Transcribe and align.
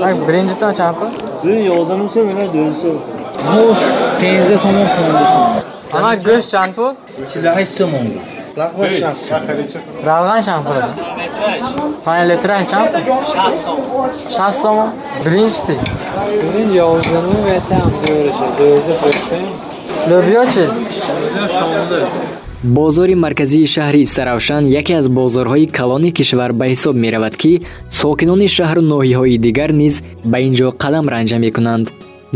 Bak 0.00 0.28
birinciden 0.28 0.68
aç 0.68 0.80
abi. 0.80 0.96
Dün 1.44 1.58
yozanın 1.58 2.06
sövüne 2.06 2.52
dönüşü. 2.52 2.98
Muş, 3.54 3.78
denizde 4.20 4.58
somon 4.58 4.86
kondusun. 4.86 5.40
Ana 5.92 6.14
göz 6.14 6.50
şampu. 6.50 6.94
Çilahı 7.32 7.66
somon. 7.66 7.98
Rağan 8.58 8.88
şampu. 9.00 9.24
Rağan 10.06 10.42
şampu. 10.42 10.70
Pane 12.04 12.28
litre 12.28 12.66
şampu. 12.70 12.98
Şans 14.36 14.62
somon. 14.62 14.88
Birinci. 15.26 15.54
Bunun 16.54 16.74
yozanı 16.74 17.46
ve 17.46 17.60
tam 17.68 17.90
dönüşü. 18.08 18.58
Dönüşü 18.58 18.92
fırsatı. 19.00 19.36
Löbüyor 20.10 20.50
çil. 20.50 20.60
Löbüyor. 20.60 22.08
Бозори 22.64 23.14
марказии 23.14 23.66
шаҳри 23.66 24.00
истаравшан 24.02 24.64
яке 24.80 24.94
аз 24.94 25.06
бозорҳои 25.08 25.66
калони 25.78 26.10
кишвар 26.12 26.52
ба 26.52 26.64
ҳисоб 26.72 26.94
меравад 27.04 27.34
ки 27.42 27.52
сокинони 28.00 28.48
шаҳру 28.56 28.82
ноҳияҳои 28.92 29.38
дигар 29.46 29.70
низ 29.82 29.94
ба 30.30 30.38
ин 30.46 30.52
ҷо 30.58 30.68
қадам 30.82 31.06
ранҷа 31.14 31.38
мекунанд. 31.46 31.86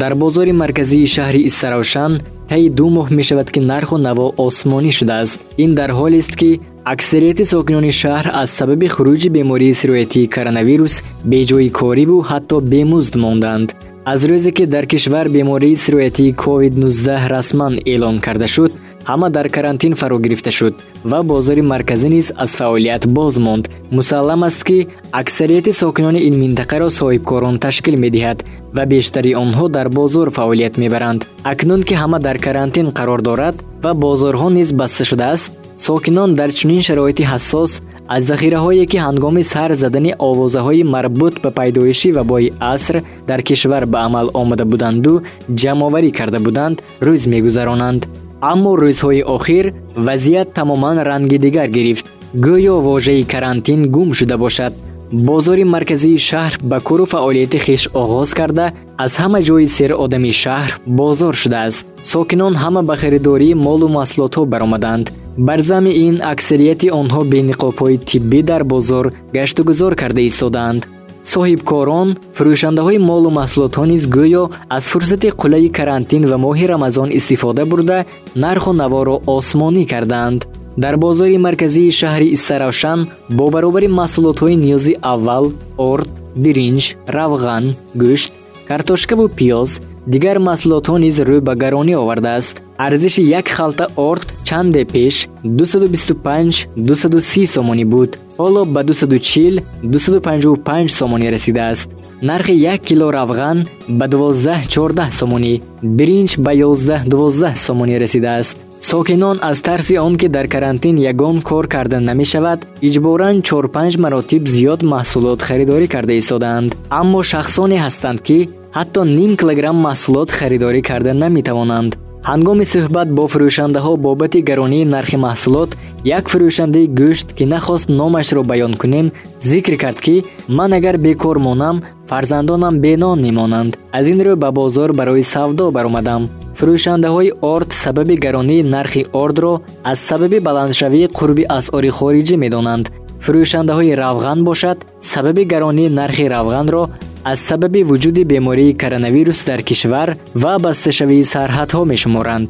Дар 0.00 0.12
бозори 0.22 0.52
марказии 0.62 1.06
шаҳри 1.14 1.40
истаравшан 1.48 2.12
таи 2.50 2.70
ду 2.78 2.86
моҳ 2.96 3.08
мешавад 3.18 3.48
ки 3.54 3.60
нарху 3.72 3.96
наво 4.08 4.26
осмонӣ 4.46 4.92
шудааст. 4.98 5.38
Ин 5.64 5.70
дар 5.78 5.90
ҳолест 6.00 6.32
ки 6.40 6.50
аксарияти 6.92 7.44
сокинони 7.52 7.92
шаҳр 8.00 8.26
аз 8.42 8.50
сабаби 8.58 8.88
хуруҷи 8.94 9.28
бемории 9.36 9.78
сироятии 9.80 10.30
коронавирус 10.34 10.94
беҷои 11.32 11.68
кориву 11.80 12.16
ҳатто 12.30 12.56
бемузд 12.72 13.14
мондаанд 13.24 13.68
аз 14.12 14.20
рӯзе 14.30 14.50
ки 14.56 14.64
дар 14.74 14.84
кишвар 14.92 15.26
бемории 15.36 15.76
сироятии 15.84 16.34
covid-19 16.44 17.28
расман 17.34 17.74
эълон 17.92 18.16
карда 18.26 18.48
шуд 18.54 18.72
ҳама 19.10 19.28
дар 19.30 19.48
карантин 19.56 19.94
фаро 20.00 20.18
гирифта 20.24 20.50
шуд 20.58 20.74
ва 21.10 21.22
бозори 21.22 21.62
марказӣ 21.72 22.08
низ 22.16 22.26
аз 22.44 22.50
фаъолият 22.58 23.04
боз 23.16 23.34
монд. 23.46 23.64
мусаллам 23.96 24.42
аст 24.48 24.64
ки 24.68 24.78
аксарияти 25.20 25.72
сокинони 25.72 26.20
ин 26.28 26.34
минтақаро 26.42 26.88
соҳибкорон 26.98 27.58
ташкил 27.64 27.96
медиҳад 28.04 28.38
ва 28.76 28.84
бештари 28.92 29.32
онҳо 29.44 29.66
дар 29.76 29.88
бозор 29.88 30.28
фаъолият 30.30 30.74
мебаранд. 30.82 31.20
акнун 31.52 31.82
ки 31.88 31.94
ҳама 32.02 32.18
дар 32.26 32.36
карантин 32.46 32.86
қарор 32.98 33.20
дорад 33.28 33.56
ва 33.84 33.92
бозорҳо 34.04 34.48
низ 34.58 34.68
баста 34.80 35.04
шудааст 35.10 35.52
сокинон 35.86 36.34
дар 36.34 36.50
чунин 36.58 36.82
шароити 36.88 37.24
ҳассос 37.32 37.72
аз 38.14 38.22
захираҳое 38.30 38.84
ки 38.90 38.98
ҳангоми 39.06 39.42
сар 39.52 39.70
задани 39.82 40.12
овозаҳои 40.28 40.82
марбут 40.94 41.34
ба 41.44 41.50
пайдоиши 41.58 42.10
вабои 42.18 42.52
аср 42.74 42.96
дар 43.28 43.40
кишвар 43.48 43.84
ба 43.92 43.98
амал 44.06 44.26
омада 44.40 44.64
буданду 44.72 45.12
ҷамъоварӣ 45.60 46.10
карда 46.18 46.38
буданд 46.46 46.76
рӯз 47.06 47.22
мегузаронанд 47.32 48.02
аммо 48.40 48.72
рӯзҳои 48.82 49.22
охир 49.36 49.74
вазъият 49.96 50.52
тамоман 50.52 50.98
ранги 50.98 51.38
дигар 51.38 51.68
гирифт. 51.68 52.06
Гӯё 52.34 52.74
вожаи 52.80 53.22
карантин 53.24 53.90
гум 53.94 54.12
шуда 54.14 54.36
бошад. 54.38 54.72
Бозори 55.12 55.64
марказии 55.64 56.18
шаҳр 56.28 56.52
ба 56.62 56.80
кору 56.80 57.06
фаъолияти 57.06 57.58
хиш 57.58 57.82
оғоз 58.02 58.34
карда 58.34 58.72
аз 59.04 59.12
ҳама 59.20 59.40
ҷои 59.48 59.66
серодами 59.66 60.32
шаҳр 60.42 60.70
бозор 60.86 61.34
шудааст. 61.42 61.86
Сокинон 62.02 62.54
ҳама 62.62 62.82
ба 62.82 62.96
харидории 63.02 63.54
молу 63.66 63.86
маҳсулотҳо 63.88 64.42
баромаданд. 64.52 65.06
Бар 65.46 65.60
зами 65.60 65.92
ин 66.06 66.16
аксарияти 66.32 66.88
онҳо 67.00 67.20
бениқобҳои 67.32 68.02
тиббӣ 68.08 68.40
дар 68.50 68.62
бозор 68.72 69.12
гаштугузор 69.36 69.92
карда 69.94 70.20
истодаанд 70.20 70.82
соҳибкорон 71.32 72.08
фурӯшандаҳои 72.36 72.98
молу 73.10 73.30
маҳсулотҳо 73.40 73.84
низ 73.92 74.02
гӯё 74.16 74.44
аз 74.76 74.84
фурсати 74.92 75.28
қулаи 75.40 75.68
карантин 75.78 76.22
ва 76.30 76.36
моҳи 76.44 76.66
рамазон 76.72 77.08
истифода 77.18 77.62
бурда 77.70 77.98
нарху 78.44 78.72
наворо 78.82 79.16
осмонӣ 79.36 79.84
кардаанд 79.92 80.40
дар 80.84 80.94
бозори 81.04 81.38
марказии 81.46 81.96
шаҳри 82.00 82.28
истаравшан 82.36 83.00
бо 83.38 83.44
баробари 83.54 83.88
маҳсулотҳои 84.00 84.56
ниёзи 84.64 84.94
аввал 85.12 85.44
орд 85.92 86.10
биринҷ 86.42 86.84
равған 87.16 87.64
гӯшт 88.02 88.30
картошкаву 88.68 89.24
пиёз 89.38 89.70
дигар 90.12 90.38
маҳсулотҳо 90.48 90.94
низ 91.04 91.16
рӯй 91.28 91.40
ба 91.48 91.54
гаронӣ 91.62 91.94
овардааст 92.02 92.54
арзиши 92.86 93.22
як 93.38 93.46
халта 93.56 93.86
орд 94.10 94.26
чанде 94.48 94.82
пеш 94.94 95.14
225-230 95.44 97.46
сомонӣ 97.54 97.84
буд 97.92 98.10
ҳоло 98.40 98.62
ба 98.74 98.80
240-255 98.82 100.88
сомонӣ 100.98 101.26
расидааст 101.34 101.88
нархи 102.28 102.54
як 102.72 102.80
кило 102.88 103.08
равған 103.18 103.58
ба 103.98 104.06
12-14 104.06 105.12
сомонӣ 105.20 105.54
биринҷ 105.98 106.30
ба 106.44 106.52
11-12 106.54 107.56
сомонӣ 107.66 107.96
расидааст 108.04 108.56
сокинон 108.80 109.36
аз 109.42 109.58
тарси 109.66 109.94
он 110.06 110.14
ки 110.20 110.28
дар 110.28 110.46
карантин 110.54 110.96
ягон 111.12 111.36
кор 111.48 111.64
карда 111.74 111.98
намешавад 112.00 112.60
иҷборан 112.88 113.36
4-5 113.42 114.00
маротиб 114.04 114.42
зиёд 114.54 114.80
маҳсулот 114.94 115.40
харидорӣ 115.48 115.86
карда 115.94 116.14
истодаанд 116.20 116.70
аммо 117.00 117.20
шахсоне 117.32 117.76
ҳастанд 117.84 118.18
ки 118.28 118.38
ҳатто 118.76 119.00
ним 119.18 119.32
килограмм 119.40 119.78
маҳсулот 119.88 120.28
харидорӣ 120.38 120.80
карда 120.88 121.12
наметавонанд. 121.22 121.92
Ҳангоми 122.30 122.64
суҳбат 122.74 123.08
бо 123.16 123.24
фурӯшандаҳо 123.32 123.92
бобати 124.06 124.40
гаронии 124.50 124.90
нархи 124.94 125.18
маҳсулот 125.26 125.70
як 126.18 126.24
фурӯшандаи 126.32 126.86
гӯшт 127.00 127.28
ки 127.36 127.44
нахост 127.52 127.86
номашро 128.00 128.42
баён 128.50 128.72
кунем 128.80 129.06
зикр 129.48 129.74
кард 129.82 129.98
ки 130.06 130.16
ман 130.58 130.70
агар 130.78 130.96
бекор 131.06 131.36
монам 131.46 131.76
фарзандонам 132.10 132.74
бенон 132.84 133.18
мемонанд. 133.26 133.72
Аз 133.98 134.06
ин 134.12 134.20
рӯ 134.26 134.34
ба 134.42 134.48
бозор 134.58 134.90
барои 134.98 135.24
савдо 135.34 135.64
баромадам. 135.76 136.22
Фурӯшандаҳои 136.58 137.30
орд 137.54 137.70
сабаби 137.82 138.16
гаронии 138.24 138.66
нархи 138.74 139.02
ордро 139.22 139.52
аз 139.90 139.98
сабаби 140.08 140.38
баландшавии 140.48 141.10
қурби 141.18 141.44
асъори 141.58 141.90
хориҷӣ 141.98 142.36
медонанд. 142.44 142.86
Фурӯшандаҳои 143.24 143.96
равған 144.02 144.38
бошад 144.48 144.78
сабаби 145.12 145.44
гаронии 145.52 145.94
нархи 146.00 146.24
равғанро 146.34 146.82
аз 147.30 147.38
сабаби 147.40 147.82
вуҷуди 147.90 148.24
бемории 148.24 148.76
коронавирус 148.82 149.40
дар 149.48 149.60
кишвар 149.68 150.08
ва 150.42 150.54
басташавии 150.64 151.28
сарҳадҳо 151.32 151.82
мешуморанд 151.92 152.48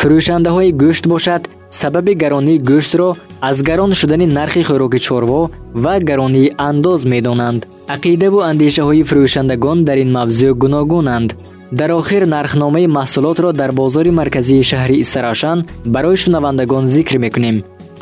фурӯшандаҳои 0.00 0.76
гӯшт 0.82 1.04
бошад 1.12 1.42
сабаби 1.80 2.14
гаронии 2.22 2.62
гӯштро 2.70 3.08
аз 3.48 3.56
гарон 3.68 3.92
шудани 4.00 4.26
нархи 4.38 4.62
хӯроки 4.68 4.98
чорво 5.06 5.40
ва 5.84 5.94
гаронии 6.08 6.52
андоз 6.68 7.00
медонанд 7.12 7.60
ақидаву 7.94 8.38
андешаҳои 8.50 9.06
фурӯшандагон 9.08 9.78
дар 9.88 9.98
ин 10.04 10.10
мавзӯъ 10.16 10.50
гуногунанд 10.62 11.30
дар 11.78 11.90
охир 12.00 12.22
нархномаи 12.36 12.86
маҳсулотро 12.98 13.50
дар 13.60 13.70
бозори 13.80 14.12
марказии 14.20 14.66
шаҳри 14.70 14.96
истаравшан 15.04 15.58
барои 15.94 16.16
шунавандагон 16.22 16.84
зикр 16.94 17.16
мекунем 17.24 17.56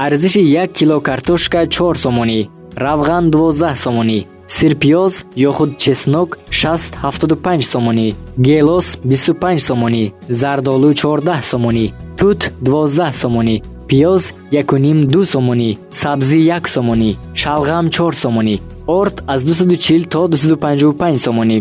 арзиши 0.06 0.42
як 0.62 0.70
кило 0.78 0.96
картошка 1.08 1.60
чор 1.74 1.94
сомонӣ 2.04 2.40
равған 2.84 3.24
дувоздаҳ 3.32 3.74
сомонӣ 3.84 4.18
сирпиёз 4.56 5.12
ё 5.48 5.50
худ 5.56 5.70
чеснок 5.82 6.28
675 6.50 7.64
сомонӣ 7.72 8.06
гелос 8.46 8.86
25 9.04 9.62
сомонӣ 9.68 10.12
зардолу 10.40 10.90
14 10.94 11.44
сомонӣ 11.50 11.86
тут 12.18 12.40
12 12.60 13.14
сомонӣ 13.22 13.56
пиёз 13.88 14.22
1 14.50 15.24
сомонӣ 15.32 15.70
сабзӣ 16.00 16.38
1 16.38 16.68
сомонӣ 16.74 17.10
шалғам 17.40 17.84
4 17.90 18.14
сомонӣ 18.22 18.54
орд 18.98 19.16
аз 19.32 19.40
240 19.44 20.06
то 20.12 20.20
255 20.28 21.19
сомонӣ 21.26 21.56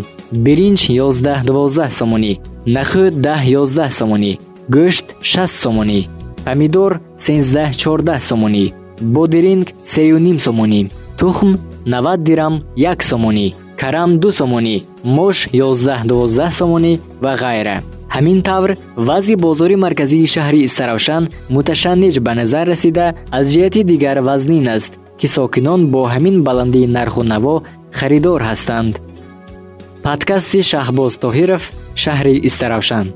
биринҷ 0.45 0.81
11-12 0.89 1.91
сомонӣ 1.99 2.31
нахӯд 2.75 3.13
10-11 3.25 3.91
сомонӣ 3.99 4.31
гӯшт 4.75 5.05
6 5.21 5.47
сомонӣ 5.63 5.99
помидор 6.45 6.91
13-14 7.17 8.19
сомонӣ 8.29 8.63
бодиринг 9.01 9.67
3 9.85 10.39
сомонӣ 10.45 10.79
тухм 11.17 11.51
90 11.85 12.23
дирам 12.27 12.53
1 12.75 13.03
сомонӣ 13.09 13.47
карам 13.81 14.11
2 14.19 14.31
сомонӣ 14.39 14.75
мош 15.03 15.37
11-12 15.53 16.51
сомонӣ 16.59 16.93
ва 17.23 17.33
ғайра. 17.43 17.77
Ҳамин 18.15 18.39
тавр 18.43 18.71
вазъи 19.07 19.35
бозори 19.35 19.75
марказии 19.85 20.31
шаҳри 20.33 20.59
истаравшан 20.67 21.23
муташанниҷ 21.55 22.15
ба 22.25 22.31
назар 22.39 22.65
расида 22.73 23.07
аз 23.37 23.45
ҷиҳати 23.53 23.81
дигар 23.91 24.17
вазнин 24.27 24.67
аст 24.75 24.91
ки 25.19 25.27
сокинон 25.35 25.81
бо 25.93 26.01
ҳамин 26.13 26.35
баландии 26.47 26.91
нарху 26.97 27.23
наво 27.33 27.55
харидор 27.99 28.41
ҳастанд. 28.49 28.93
Подкасти 30.05 30.59
шаҳбоз 30.71 31.13
тоҳиров 31.23 31.63
шаҳри 32.03 32.35
истаравшан 32.47 33.07